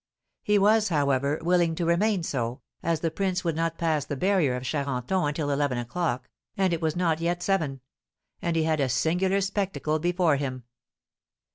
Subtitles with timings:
[0.41, 4.55] He was, however, willing to remain so, as the prince would not pass the barrier
[4.55, 6.27] of Charenton until eleven o'clock,
[6.57, 7.81] and it was not yet seven;
[8.41, 10.63] and he had a singular spectacle before him.